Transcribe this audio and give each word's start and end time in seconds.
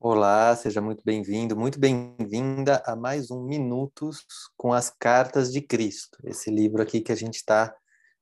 Olá, 0.00 0.54
seja 0.54 0.80
muito 0.80 1.02
bem-vindo, 1.04 1.56
muito 1.56 1.80
bem-vinda 1.80 2.82
a 2.84 2.94
mais 2.94 3.30
um 3.30 3.42
Minutos 3.42 4.24
com 4.56 4.72
as 4.72 4.90
Cartas 4.90 5.50
de 5.50 5.62
Cristo. 5.62 6.18
Esse 6.24 6.50
livro 6.50 6.82
aqui 6.82 7.00
que 7.00 7.12
a 7.12 7.14
gente 7.14 7.36
está 7.36 7.74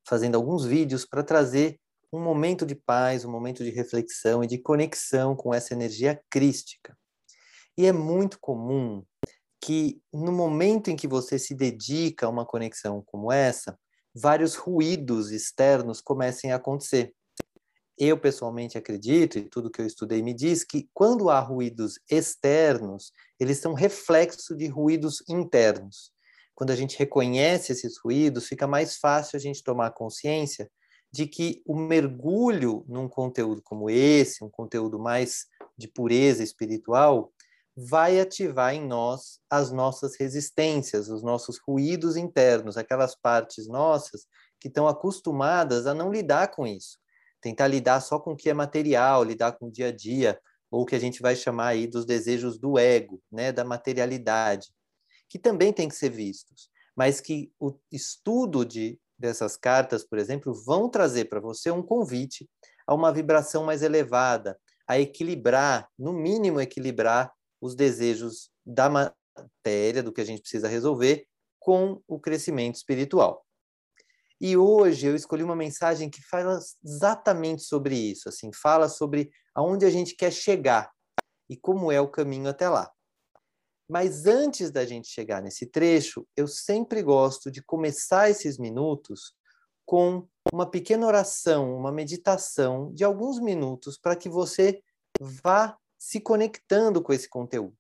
fazendo 0.06 0.36
alguns 0.36 0.64
vídeos 0.64 1.04
para 1.04 1.24
trazer 1.24 1.80
um 2.12 2.20
momento 2.20 2.64
de 2.64 2.74
paz, 2.74 3.24
um 3.24 3.30
momento 3.30 3.64
de 3.64 3.70
reflexão 3.70 4.44
e 4.44 4.46
de 4.46 4.58
conexão 4.58 5.34
com 5.34 5.52
essa 5.52 5.74
energia 5.74 6.20
crística. 6.30 6.96
E 7.76 7.86
é 7.86 7.92
muito 7.92 8.38
comum 8.40 9.02
que 9.60 10.00
no 10.12 10.30
momento 10.30 10.88
em 10.88 10.96
que 10.96 11.08
você 11.08 11.38
se 11.38 11.54
dedica 11.54 12.26
a 12.26 12.28
uma 12.28 12.46
conexão 12.46 13.02
como 13.04 13.32
essa, 13.32 13.76
vários 14.14 14.54
ruídos 14.54 15.32
externos 15.32 16.00
comecem 16.00 16.52
a 16.52 16.56
acontecer 16.56 17.12
eu 18.04 18.18
pessoalmente 18.18 18.76
acredito, 18.76 19.38
e 19.38 19.48
tudo 19.48 19.70
que 19.70 19.80
eu 19.80 19.86
estudei 19.86 20.22
me 20.22 20.34
diz, 20.34 20.64
que 20.64 20.88
quando 20.92 21.30
há 21.30 21.38
ruídos 21.38 22.00
externos, 22.10 23.12
eles 23.38 23.58
são 23.58 23.74
reflexo 23.74 24.56
de 24.56 24.66
ruídos 24.66 25.22
internos. 25.28 26.10
Quando 26.52 26.70
a 26.70 26.76
gente 26.76 26.98
reconhece 26.98 27.70
esses 27.70 27.96
ruídos, 28.04 28.48
fica 28.48 28.66
mais 28.66 28.96
fácil 28.96 29.36
a 29.36 29.40
gente 29.40 29.62
tomar 29.62 29.92
consciência 29.92 30.68
de 31.12 31.28
que 31.28 31.62
o 31.64 31.76
mergulho 31.76 32.84
num 32.88 33.08
conteúdo 33.08 33.62
como 33.62 33.88
esse, 33.88 34.42
um 34.42 34.50
conteúdo 34.50 34.98
mais 34.98 35.46
de 35.78 35.86
pureza 35.86 36.42
espiritual, 36.42 37.32
vai 37.76 38.18
ativar 38.18 38.74
em 38.74 38.84
nós 38.84 39.38
as 39.48 39.70
nossas 39.70 40.16
resistências, 40.16 41.08
os 41.08 41.22
nossos 41.22 41.60
ruídos 41.64 42.16
internos, 42.16 42.76
aquelas 42.76 43.14
partes 43.14 43.68
nossas 43.68 44.26
que 44.58 44.66
estão 44.66 44.88
acostumadas 44.88 45.86
a 45.86 45.94
não 45.94 46.10
lidar 46.10 46.48
com 46.48 46.66
isso 46.66 47.01
tentar 47.42 47.66
lidar 47.66 48.00
só 48.00 48.18
com 48.18 48.32
o 48.32 48.36
que 48.36 48.48
é 48.48 48.54
material, 48.54 49.24
lidar 49.24 49.52
com 49.52 49.66
o 49.66 49.70
dia 49.70 49.88
a 49.88 49.92
dia, 49.92 50.40
ou 50.70 50.82
o 50.82 50.86
que 50.86 50.94
a 50.94 50.98
gente 50.98 51.20
vai 51.20 51.36
chamar 51.36 51.68
aí 51.68 51.86
dos 51.86 52.06
desejos 52.06 52.58
do 52.58 52.78
ego, 52.78 53.20
né, 53.30 53.52
da 53.52 53.64
materialidade, 53.64 54.68
que 55.28 55.38
também 55.38 55.72
tem 55.72 55.88
que 55.88 55.94
ser 55.94 56.08
vistos, 56.08 56.70
mas 56.96 57.20
que 57.20 57.52
o 57.60 57.74
estudo 57.90 58.64
de 58.64 58.98
dessas 59.18 59.56
cartas, 59.56 60.04
por 60.04 60.18
exemplo, 60.18 60.54
vão 60.64 60.88
trazer 60.88 61.26
para 61.26 61.40
você 61.40 61.70
um 61.70 61.82
convite 61.82 62.48
a 62.86 62.94
uma 62.94 63.12
vibração 63.12 63.64
mais 63.64 63.82
elevada, 63.82 64.58
a 64.86 64.98
equilibrar, 64.98 65.88
no 65.98 66.12
mínimo 66.12 66.60
equilibrar 66.60 67.32
os 67.60 67.74
desejos 67.74 68.50
da 68.66 68.88
matéria, 68.88 70.02
do 70.02 70.12
que 70.12 70.20
a 70.20 70.24
gente 70.24 70.40
precisa 70.40 70.68
resolver, 70.68 71.26
com 71.60 72.02
o 72.08 72.18
crescimento 72.18 72.76
espiritual. 72.76 73.44
E 74.44 74.56
hoje 74.56 75.06
eu 75.06 75.14
escolhi 75.14 75.44
uma 75.44 75.54
mensagem 75.54 76.10
que 76.10 76.20
fala 76.20 76.58
exatamente 76.84 77.62
sobre 77.62 77.94
isso, 77.94 78.28
assim, 78.28 78.50
fala 78.52 78.88
sobre 78.88 79.30
aonde 79.54 79.86
a 79.86 79.90
gente 79.90 80.16
quer 80.16 80.32
chegar 80.32 80.90
e 81.48 81.56
como 81.56 81.92
é 81.92 82.00
o 82.00 82.10
caminho 82.10 82.48
até 82.48 82.68
lá. 82.68 82.90
Mas 83.88 84.26
antes 84.26 84.72
da 84.72 84.84
gente 84.84 85.06
chegar 85.06 85.40
nesse 85.40 85.66
trecho, 85.66 86.26
eu 86.36 86.48
sempre 86.48 87.04
gosto 87.04 87.52
de 87.52 87.62
começar 87.62 88.30
esses 88.30 88.58
minutos 88.58 89.32
com 89.86 90.26
uma 90.52 90.68
pequena 90.68 91.06
oração, 91.06 91.76
uma 91.76 91.92
meditação 91.92 92.92
de 92.92 93.04
alguns 93.04 93.38
minutos 93.38 93.96
para 93.96 94.16
que 94.16 94.28
você 94.28 94.82
vá 95.20 95.78
se 95.96 96.20
conectando 96.20 97.00
com 97.00 97.12
esse 97.12 97.28
conteúdo. 97.28 97.76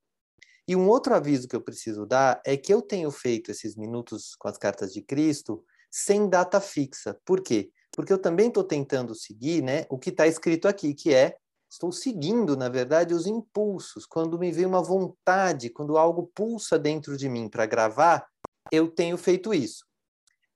E 0.68 0.76
um 0.76 0.88
outro 0.88 1.12
aviso 1.12 1.48
que 1.48 1.56
eu 1.56 1.60
preciso 1.60 2.06
dar 2.06 2.40
é 2.46 2.56
que 2.56 2.72
eu 2.72 2.80
tenho 2.80 3.10
feito 3.10 3.50
esses 3.50 3.74
minutos 3.74 4.36
com 4.36 4.46
as 4.46 4.56
cartas 4.56 4.92
de 4.92 5.02
Cristo 5.02 5.64
sem 5.92 6.26
data 6.26 6.58
fixa. 6.58 7.20
Por 7.22 7.42
quê? 7.42 7.70
Porque 7.94 8.10
eu 8.10 8.18
também 8.18 8.48
estou 8.48 8.64
tentando 8.64 9.14
seguir 9.14 9.62
né, 9.62 9.84
o 9.90 9.98
que 9.98 10.08
está 10.08 10.26
escrito 10.26 10.66
aqui, 10.66 10.94
que 10.94 11.12
é 11.12 11.36
estou 11.70 11.92
seguindo, 11.92 12.56
na 12.56 12.68
verdade, 12.68 13.14
os 13.14 13.26
impulsos. 13.26 14.06
Quando 14.06 14.38
me 14.38 14.50
vem 14.50 14.64
uma 14.64 14.82
vontade, 14.82 15.70
quando 15.70 15.98
algo 15.98 16.30
pulsa 16.34 16.78
dentro 16.78 17.16
de 17.16 17.28
mim 17.28 17.48
para 17.48 17.66
gravar, 17.66 18.26
eu 18.70 18.90
tenho 18.90 19.18
feito 19.18 19.52
isso. 19.52 19.84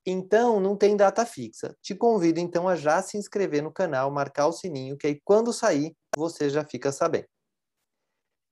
Então, 0.05 0.61
não 0.61 0.77
tem 0.77 0.97
data 0.97 1.27
fixa. 1.27 1.77
Te 1.83 1.95
convido, 1.95 2.39
então, 2.39 2.69
a 2.69 2.77
já 2.77 3.03
se 3.03 3.19
inscrever 3.19 3.63
no 3.63 3.73
canal, 3.73 4.11
marcar 4.11 4.47
o 4.47 4.53
sininho, 4.53 4.97
que 4.97 5.07
aí 5.07 5.21
quando 5.25 5.53
sair, 5.53 5.95
você 6.15 6.49
já 6.49 6.65
fica 6.65 6.93
sabendo. 6.93 7.27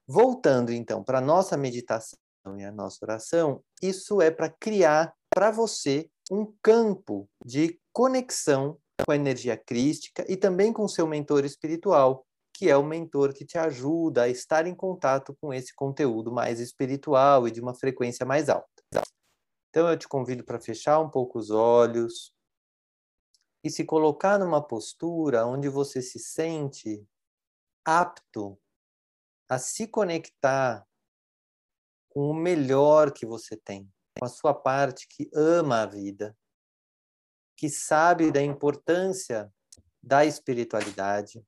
Voltando, 0.06 0.72
então, 0.72 1.03
para 1.03 1.19
a 1.19 1.22
nossa 1.22 1.56
meditação 1.56 2.19
e 2.59 2.64
a 2.64 2.72
nossa 2.72 2.98
oração, 3.03 3.62
isso 3.80 4.20
é 4.20 4.30
para 4.30 4.50
criar 4.50 5.14
para 5.30 5.50
você 5.50 6.10
um 6.30 6.52
campo 6.62 7.28
de 7.44 7.78
conexão 7.92 8.78
com 9.04 9.12
a 9.12 9.16
energia 9.16 9.56
crística 9.56 10.24
e 10.28 10.36
também 10.36 10.72
com 10.72 10.88
seu 10.88 11.06
mentor 11.06 11.44
espiritual, 11.44 12.26
que 12.52 12.70
é 12.70 12.76
o 12.76 12.84
mentor 12.84 13.34
que 13.34 13.44
te 13.44 13.58
ajuda 13.58 14.22
a 14.22 14.28
estar 14.28 14.66
em 14.66 14.74
contato 14.74 15.36
com 15.40 15.52
esse 15.52 15.74
conteúdo 15.74 16.32
mais 16.32 16.60
espiritual 16.60 17.46
e 17.46 17.50
de 17.50 17.60
uma 17.60 17.74
frequência 17.74 18.24
mais 18.24 18.48
alta. 18.48 18.68
Então 19.70 19.88
eu 19.88 19.98
te 19.98 20.06
convido 20.06 20.44
para 20.44 20.60
fechar 20.60 21.00
um 21.00 21.10
pouco 21.10 21.38
os 21.38 21.50
olhos 21.50 22.32
e 23.64 23.70
se 23.70 23.84
colocar 23.84 24.38
numa 24.38 24.62
postura 24.62 25.46
onde 25.46 25.68
você 25.68 26.00
se 26.00 26.18
sente 26.18 27.04
apto 27.84 28.58
a 29.48 29.58
se 29.58 29.88
conectar 29.88 30.86
com 32.08 32.30
o 32.30 32.34
melhor 32.34 33.12
que 33.12 33.26
você 33.26 33.56
tem 33.56 33.92
a 34.24 34.28
sua 34.28 34.54
parte 34.54 35.06
que 35.08 35.30
ama 35.34 35.82
a 35.82 35.86
vida, 35.86 36.36
que 37.56 37.68
sabe 37.68 38.32
da 38.32 38.42
importância 38.42 39.52
da 40.02 40.24
espiritualidade. 40.24 41.44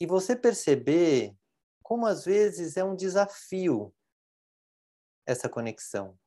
E 0.00 0.06
você 0.06 0.36
perceber 0.36 1.34
como 1.82 2.06
às 2.06 2.24
vezes 2.24 2.76
é 2.76 2.84
um 2.84 2.96
desafio 2.96 3.94
essa 5.26 5.48
conexão. 5.48 6.18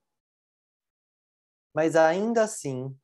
Mas 1.74 1.96
ainda 1.96 2.44
assim, 2.44 2.98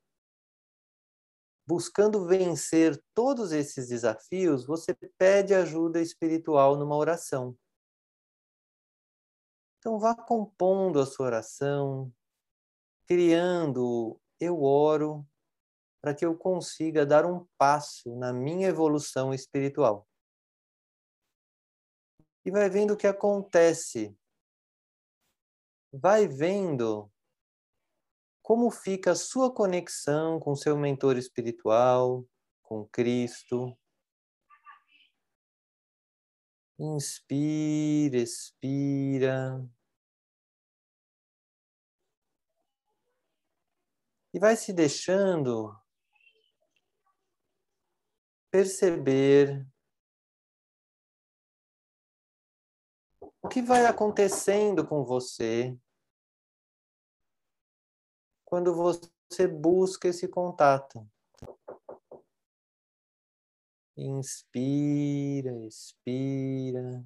buscando 1.68 2.26
vencer 2.26 3.02
todos 3.14 3.52
esses 3.52 3.88
desafios, 3.88 4.66
você 4.66 4.94
pede 5.18 5.54
ajuda 5.54 6.02
espiritual 6.02 6.78
numa 6.78 6.96
oração. 6.96 7.58
Então 9.82 9.98
vá 9.98 10.14
compondo 10.14 11.00
a 11.00 11.08
sua 11.08 11.26
oração, 11.26 12.14
criando, 13.08 14.22
eu 14.40 14.62
oro 14.62 15.28
para 16.00 16.14
que 16.14 16.24
eu 16.24 16.38
consiga 16.38 17.04
dar 17.04 17.26
um 17.26 17.48
passo 17.58 18.16
na 18.16 18.32
minha 18.32 18.68
evolução 18.68 19.34
espiritual. 19.34 20.08
E 22.46 22.52
vai 22.52 22.70
vendo 22.70 22.94
o 22.94 22.98
que 22.98 23.08
acontece. 23.08 24.16
Vai 25.92 26.28
vendo 26.28 27.12
como 28.44 28.70
fica 28.70 29.14
a 29.14 29.16
sua 29.16 29.52
conexão 29.52 30.40
com 30.40 30.56
seu 30.56 30.78
mentor 30.78 31.18
espiritual, 31.18 32.24
com 32.62 32.86
Cristo, 32.86 33.76
Inspira, 36.84 38.18
expira. 38.18 39.64
E 44.34 44.40
vai 44.40 44.56
se 44.56 44.74
deixando 44.74 45.80
perceber 48.50 49.64
o 53.44 53.48
que 53.48 53.62
vai 53.62 53.86
acontecendo 53.86 54.88
com 54.88 55.06
você 55.06 55.78
quando 58.44 58.74
você 58.74 59.48
busca 59.48 60.08
esse 60.08 60.28
contato. 60.28 61.08
Inspira, 64.04 65.52
expira. 65.68 67.06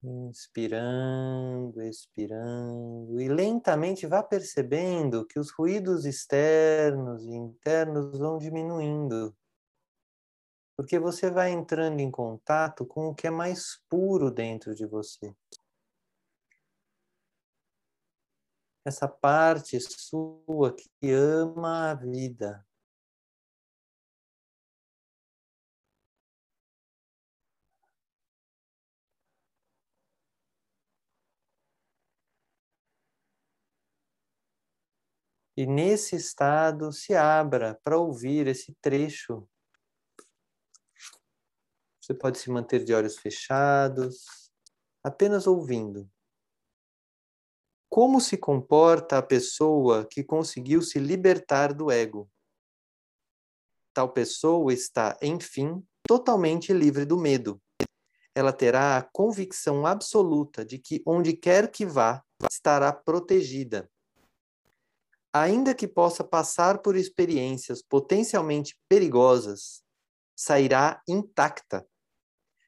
Inspirando, 0.00 1.82
expirando. 1.82 3.20
E 3.20 3.28
lentamente 3.28 4.06
vá 4.06 4.22
percebendo 4.22 5.26
que 5.26 5.40
os 5.40 5.50
ruídos 5.50 6.04
externos 6.04 7.24
e 7.24 7.30
internos 7.30 8.16
vão 8.16 8.38
diminuindo. 8.38 9.36
Porque 10.76 11.00
você 11.00 11.28
vai 11.28 11.50
entrando 11.50 11.98
em 11.98 12.12
contato 12.12 12.86
com 12.86 13.08
o 13.08 13.14
que 13.14 13.26
é 13.26 13.30
mais 13.30 13.82
puro 13.88 14.30
dentro 14.30 14.72
de 14.72 14.86
você. 14.86 15.34
Essa 18.84 19.08
parte 19.08 19.80
sua 19.80 20.74
que 20.74 21.10
ama 21.10 21.90
a 21.90 21.94
vida, 21.94 22.64
E 35.56 35.66
nesse 35.66 36.16
estado, 36.16 36.92
se 36.92 37.14
abra 37.14 37.78
para 37.84 37.98
ouvir 37.98 38.46
esse 38.46 38.74
trecho 38.80 39.46
Você 42.02 42.14
pode 42.14 42.38
se 42.38 42.50
manter 42.50 42.84
de 42.84 42.92
olhos 42.92 43.16
fechados, 43.16 44.50
apenas 45.04 45.46
ouvindo. 45.46 46.10
Como 47.88 48.20
se 48.20 48.36
comporta 48.36 49.18
a 49.18 49.22
pessoa 49.22 50.04
que 50.04 50.24
conseguiu 50.24 50.82
se 50.82 50.98
libertar 50.98 51.72
do 51.72 51.92
ego? 51.92 52.28
Tal 53.94 54.12
pessoa 54.12 54.72
está, 54.72 55.16
enfim, 55.22 55.86
totalmente 56.02 56.72
livre 56.72 57.04
do 57.04 57.16
medo. 57.16 57.62
Ela 58.34 58.52
terá 58.52 58.96
a 58.96 59.02
convicção 59.02 59.86
absoluta 59.86 60.64
de 60.64 60.78
que 60.78 61.02
onde 61.06 61.34
quer 61.34 61.70
que 61.70 61.86
vá, 61.86 62.24
estará 62.50 62.92
protegida. 62.92 63.88
Ainda 65.34 65.74
que 65.74 65.88
possa 65.88 66.22
passar 66.22 66.82
por 66.82 66.94
experiências 66.94 67.80
potencialmente 67.82 68.78
perigosas, 68.86 69.82
sairá 70.36 71.02
intacta. 71.08 71.86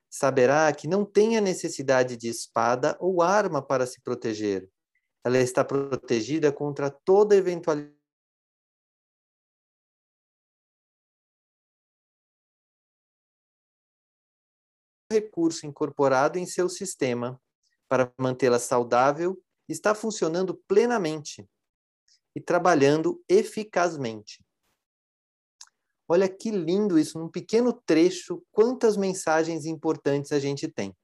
Saberá 0.09 0.73
que 0.73 0.89
não 0.89 1.05
tem 1.05 1.37
a 1.37 1.43
necessidade 1.43 2.17
de 2.17 2.29
espada 2.29 2.97
ou 3.01 3.21
arma 3.21 3.61
para 3.61 3.87
se 3.87 4.01
proteger. 4.01 4.67
Ela 5.23 5.39
está 5.39 5.63
protegida 5.63 6.51
contra 6.51 6.91
toda 6.91 7.37
eventualidade 7.37 7.95
recurso 15.13 15.67
incorporado 15.67 16.39
em 16.39 16.47
seu 16.47 16.69
sistema 16.69 17.41
para 17.89 18.13
mantê-la 18.19 18.59
saudável 18.59 19.41
está 19.69 19.95
funcionando 19.95 20.55
plenamente 20.67 21.49
e 22.35 22.41
trabalhando 22.41 23.23
eficazmente. 23.29 24.45
Olha 26.07 26.29
que 26.29 26.51
lindo 26.51 26.99
isso, 26.99 27.19
num 27.19 27.29
pequeno 27.29 27.73
trecho, 27.73 28.43
quantas 28.53 28.97
mensagens 28.97 29.65
importantes 29.65 30.33
a 30.33 30.39
gente 30.39 30.69
tem. 30.69 30.95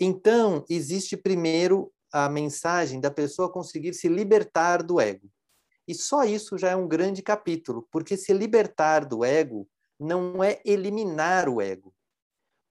Então, 0.00 0.64
existe 0.68 1.16
primeiro 1.16 1.92
a 2.12 2.28
mensagem 2.28 3.00
da 3.00 3.10
pessoa 3.10 3.52
conseguir 3.52 3.94
se 3.94 4.08
libertar 4.08 4.82
do 4.82 5.00
ego. 5.00 5.30
E 5.86 5.94
só 5.94 6.24
isso 6.24 6.56
já 6.56 6.70
é 6.70 6.76
um 6.76 6.88
grande 6.88 7.22
capítulo, 7.22 7.86
porque 7.90 8.16
se 8.16 8.32
libertar 8.32 9.04
do 9.04 9.24
ego 9.24 9.68
não 9.98 10.42
é 10.42 10.60
eliminar 10.64 11.48
o 11.48 11.60
ego, 11.60 11.94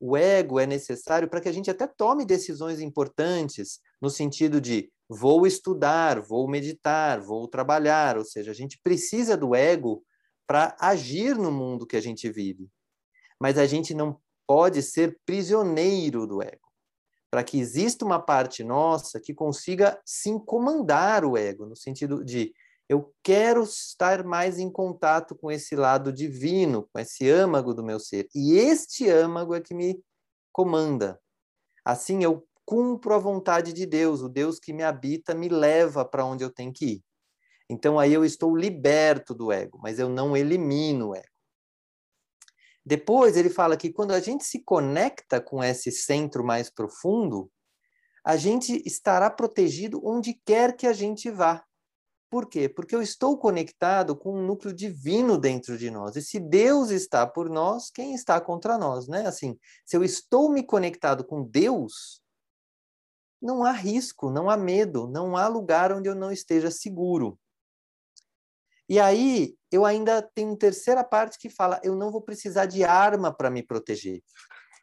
o 0.01 0.17
ego 0.17 0.59
é 0.59 0.65
necessário 0.65 1.29
para 1.29 1.39
que 1.39 1.47
a 1.47 1.51
gente 1.51 1.69
até 1.69 1.85
tome 1.85 2.25
decisões 2.25 2.79
importantes, 2.79 3.79
no 4.01 4.09
sentido 4.09 4.59
de 4.59 4.91
vou 5.13 5.45
estudar, 5.45 6.21
vou 6.21 6.47
meditar, 6.47 7.19
vou 7.19 7.45
trabalhar, 7.45 8.17
ou 8.17 8.23
seja, 8.23 8.51
a 8.51 8.53
gente 8.53 8.79
precisa 8.81 9.35
do 9.35 9.53
ego 9.53 10.05
para 10.47 10.73
agir 10.79 11.35
no 11.35 11.51
mundo 11.51 11.85
que 11.85 11.97
a 11.97 12.01
gente 12.01 12.29
vive. 12.31 12.69
Mas 13.37 13.57
a 13.57 13.65
gente 13.65 13.93
não 13.93 14.21
pode 14.47 14.81
ser 14.81 15.19
prisioneiro 15.25 16.25
do 16.25 16.41
ego. 16.41 16.71
Para 17.29 17.43
que 17.43 17.59
exista 17.59 18.05
uma 18.05 18.21
parte 18.21 18.63
nossa 18.63 19.19
que 19.19 19.33
consiga 19.33 20.01
se 20.05 20.31
comandar 20.45 21.25
o 21.25 21.37
ego, 21.37 21.65
no 21.65 21.75
sentido 21.75 22.23
de 22.23 22.53
eu 22.87 23.13
quero 23.21 23.63
estar 23.63 24.23
mais 24.23 24.59
em 24.59 24.69
contato 24.71 25.35
com 25.35 25.51
esse 25.51 25.75
lado 25.75 26.11
divino, 26.11 26.87
com 26.91 26.99
esse 26.99 27.29
âmago 27.29 27.73
do 27.73 27.83
meu 27.83 27.99
ser. 27.99 28.29
E 28.33 28.53
este 28.53 29.09
âmago 29.09 29.55
é 29.55 29.59
que 29.59 29.73
me 29.73 30.01
comanda. 30.53 31.19
Assim 31.83 32.23
eu 32.23 32.47
cumpro 32.71 33.13
a 33.13 33.17
vontade 33.17 33.73
de 33.73 33.85
Deus, 33.85 34.21
o 34.21 34.29
Deus 34.29 34.57
que 34.57 34.71
me 34.71 34.81
habita 34.81 35.35
me 35.35 35.49
leva 35.49 36.05
para 36.05 36.23
onde 36.23 36.41
eu 36.41 36.49
tenho 36.49 36.71
que 36.71 36.85
ir. 36.85 37.03
Então 37.69 37.99
aí 37.99 38.13
eu 38.13 38.23
estou 38.23 38.55
liberto 38.55 39.35
do 39.35 39.51
ego, 39.51 39.77
mas 39.83 39.99
eu 39.99 40.07
não 40.07 40.37
elimino 40.37 41.09
o 41.09 41.15
ego. 41.15 41.27
Depois 42.85 43.35
ele 43.35 43.49
fala 43.49 43.75
que 43.75 43.91
quando 43.91 44.11
a 44.11 44.21
gente 44.21 44.45
se 44.45 44.63
conecta 44.63 45.41
com 45.41 45.61
esse 45.61 45.91
centro 45.91 46.45
mais 46.45 46.69
profundo, 46.69 47.51
a 48.23 48.37
gente 48.37 48.81
estará 48.85 49.29
protegido 49.29 49.99
onde 50.05 50.39
quer 50.45 50.73
que 50.73 50.87
a 50.87 50.93
gente 50.93 51.29
vá. 51.29 51.61
Por 52.29 52.47
quê? 52.47 52.69
Porque 52.69 52.95
eu 52.95 53.01
estou 53.01 53.37
conectado 53.37 54.15
com 54.15 54.39
um 54.39 54.45
núcleo 54.45 54.73
divino 54.73 55.37
dentro 55.37 55.77
de 55.77 55.91
nós. 55.91 56.15
E 56.15 56.21
se 56.21 56.39
Deus 56.39 56.89
está 56.89 57.27
por 57.27 57.49
nós, 57.49 57.91
quem 57.91 58.13
está 58.13 58.39
contra 58.39 58.77
nós, 58.77 59.09
né? 59.09 59.27
Assim, 59.27 59.59
se 59.85 59.97
eu 59.97 60.05
estou 60.05 60.49
me 60.49 60.63
conectado 60.63 61.25
com 61.25 61.43
Deus, 61.43 62.21
não 63.41 63.63
há 63.63 63.71
risco, 63.71 64.29
não 64.29 64.49
há 64.49 64.55
medo, 64.55 65.07
não 65.07 65.35
há 65.35 65.47
lugar 65.47 65.91
onde 65.91 66.07
eu 66.07 66.15
não 66.15 66.31
esteja 66.31 66.69
seguro. 66.69 67.39
E 68.87 68.99
aí, 68.99 69.55
eu 69.71 69.85
ainda 69.85 70.21
tenho 70.21 70.49
uma 70.49 70.57
terceira 70.57 71.03
parte 71.03 71.37
que 71.39 71.49
fala: 71.49 71.79
eu 71.83 71.95
não 71.95 72.11
vou 72.11 72.21
precisar 72.21 72.65
de 72.65 72.83
arma 72.83 73.33
para 73.33 73.49
me 73.49 73.63
proteger. 73.63 74.21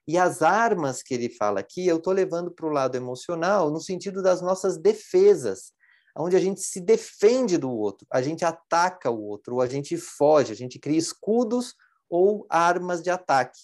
E 0.06 0.16
as 0.16 0.40
armas 0.40 1.02
que 1.02 1.12
ele 1.12 1.28
fala 1.28 1.60
aqui, 1.60 1.86
eu 1.86 1.98
estou 1.98 2.14
levando 2.14 2.50
para 2.50 2.66
o 2.66 2.70
lado 2.70 2.96
emocional, 2.96 3.70
no 3.70 3.80
sentido 3.80 4.22
das 4.22 4.40
nossas 4.40 4.78
defesas 4.78 5.72
onde 6.16 6.36
a 6.36 6.40
gente 6.40 6.60
se 6.60 6.80
defende 6.80 7.56
do 7.56 7.70
outro, 7.70 8.06
a 8.10 8.20
gente 8.20 8.44
ataca 8.44 9.10
o 9.10 9.22
outro, 9.22 9.56
ou 9.56 9.60
a 9.62 9.66
gente 9.66 9.96
foge, 9.96 10.52
a 10.52 10.56
gente 10.56 10.78
cria 10.78 10.98
escudos 10.98 11.74
ou 12.10 12.46
armas 12.48 13.02
de 13.02 13.10
ataque, 13.10 13.60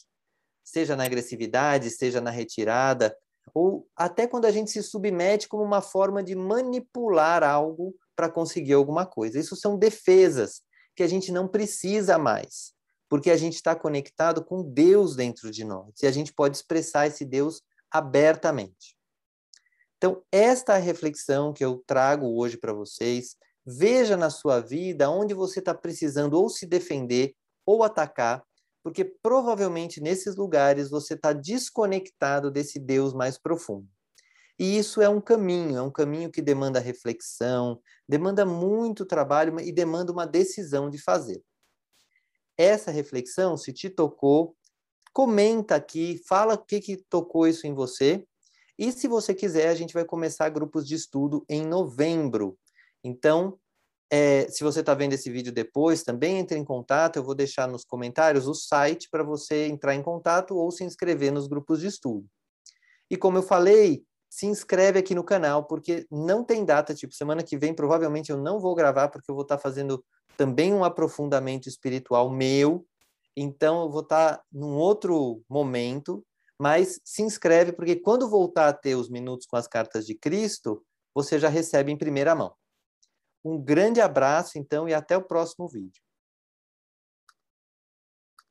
seja 0.62 0.94
na 0.94 1.04
agressividade, 1.04 1.90
seja 1.90 2.20
na 2.20 2.30
retirada, 2.30 3.16
ou 3.54 3.88
até 3.96 4.26
quando 4.26 4.46
a 4.46 4.50
gente 4.50 4.70
se 4.70 4.82
submete 4.82 5.48
como 5.48 5.62
uma 5.62 5.80
forma 5.80 6.22
de 6.22 6.34
manipular 6.34 7.44
algo 7.44 7.94
para 8.16 8.28
conseguir 8.28 8.72
alguma 8.72 9.06
coisa. 9.06 9.38
Isso 9.38 9.54
são 9.54 9.78
defesas 9.78 10.60
que 10.96 11.02
a 11.02 11.06
gente 11.06 11.30
não 11.30 11.46
precisa 11.46 12.18
mais, 12.18 12.72
porque 13.08 13.30
a 13.30 13.36
gente 13.36 13.54
está 13.54 13.74
conectado 13.74 14.44
com 14.44 14.62
Deus 14.62 15.14
dentro 15.14 15.50
de 15.50 15.64
nós 15.64 16.02
e 16.02 16.06
a 16.06 16.10
gente 16.10 16.32
pode 16.32 16.56
expressar 16.56 17.06
esse 17.06 17.24
Deus 17.24 17.62
abertamente. 17.90 18.96
Então, 19.96 20.22
esta 20.30 20.76
reflexão 20.76 21.52
que 21.52 21.64
eu 21.64 21.82
trago 21.86 22.36
hoje 22.36 22.58
para 22.58 22.72
vocês. 22.72 23.36
Veja 23.66 24.14
na 24.14 24.28
sua 24.28 24.60
vida 24.60 25.08
onde 25.08 25.32
você 25.32 25.60
está 25.60 25.72
precisando 25.72 26.34
ou 26.34 26.50
se 26.50 26.66
defender 26.66 27.34
ou 27.64 27.82
atacar, 27.82 28.44
porque 28.84 29.04
provavelmente 29.04 30.00
nesses 30.00 30.36
lugares 30.36 30.90
você 30.90 31.14
está 31.14 31.32
desconectado 31.32 32.50
desse 32.50 32.78
Deus 32.78 33.14
mais 33.14 33.38
profundo. 33.38 33.88
E 34.58 34.78
isso 34.78 35.00
é 35.00 35.08
um 35.08 35.20
caminho, 35.20 35.78
é 35.78 35.82
um 35.82 35.90
caminho 35.90 36.30
que 36.30 36.42
demanda 36.42 36.78
reflexão, 36.78 37.80
demanda 38.06 38.44
muito 38.44 39.06
trabalho 39.06 39.58
e 39.58 39.72
demanda 39.72 40.12
uma 40.12 40.26
decisão 40.26 40.90
de 40.90 40.98
fazer. 40.98 41.42
Essa 42.56 42.92
reflexão, 42.92 43.56
se 43.56 43.72
te 43.72 43.88
tocou, 43.88 44.54
comenta 45.12 45.74
aqui, 45.74 46.22
fala 46.28 46.54
o 46.54 46.58
que, 46.58 46.80
que 46.80 46.96
tocou 47.08 47.48
isso 47.48 47.66
em 47.66 47.74
você 47.74 48.24
e 48.78 48.92
se 48.92 49.08
você 49.08 49.32
quiser, 49.34 49.68
a 49.68 49.74
gente 49.74 49.94
vai 49.94 50.04
começar 50.04 50.48
grupos 50.50 50.86
de 50.86 50.94
estudo 50.94 51.44
em 51.48 51.64
novembro. 51.64 52.58
Então, 53.02 53.58
é, 54.10 54.46
se 54.48 54.62
você 54.62 54.80
está 54.80 54.94
vendo 54.94 55.14
esse 55.14 55.30
vídeo 55.30 55.52
depois, 55.52 56.02
também 56.02 56.38
entre 56.38 56.58
em 56.58 56.64
contato. 56.64 57.16
Eu 57.16 57.24
vou 57.24 57.34
deixar 57.34 57.66
nos 57.66 57.84
comentários 57.84 58.46
o 58.46 58.54
site 58.54 59.08
para 59.10 59.22
você 59.22 59.66
entrar 59.66 59.94
em 59.94 60.02
contato 60.02 60.56
ou 60.56 60.70
se 60.70 60.84
inscrever 60.84 61.32
nos 61.32 61.46
grupos 61.46 61.80
de 61.80 61.88
estudo. 61.88 62.26
E 63.10 63.16
como 63.16 63.38
eu 63.38 63.42
falei, 63.42 64.04
se 64.30 64.46
inscreve 64.46 64.98
aqui 64.98 65.14
no 65.14 65.22
canal, 65.22 65.64
porque 65.64 66.06
não 66.10 66.42
tem 66.42 66.64
data, 66.64 66.94
tipo, 66.94 67.14
semana 67.14 67.42
que 67.42 67.56
vem 67.56 67.74
provavelmente 67.74 68.30
eu 68.30 68.36
não 68.36 68.58
vou 68.58 68.74
gravar, 68.74 69.08
porque 69.08 69.30
eu 69.30 69.34
vou 69.34 69.42
estar 69.42 69.56
tá 69.56 69.62
fazendo 69.62 70.04
também 70.36 70.72
um 70.72 70.84
aprofundamento 70.84 71.68
espiritual 71.68 72.30
meu. 72.30 72.84
Então, 73.36 73.82
eu 73.82 73.90
vou 73.90 74.02
estar 74.02 74.38
tá 74.38 74.44
num 74.52 74.76
outro 74.76 75.42
momento, 75.48 76.24
mas 76.58 77.00
se 77.04 77.22
inscreve, 77.22 77.72
porque 77.72 77.96
quando 77.96 78.28
voltar 78.28 78.68
a 78.68 78.72
ter 78.72 78.94
os 78.96 79.08
minutos 79.08 79.46
com 79.46 79.56
as 79.56 79.68
cartas 79.68 80.06
de 80.06 80.14
Cristo, 80.14 80.84
você 81.14 81.38
já 81.38 81.48
recebe 81.48 81.92
em 81.92 81.96
primeira 81.96 82.34
mão. 82.34 82.54
Um 83.44 83.60
grande 83.62 84.00
abraço, 84.00 84.58
então, 84.58 84.88
e 84.88 84.94
até 84.94 85.16
o 85.16 85.22
próximo 85.22 85.68
vídeo. 85.68 86.03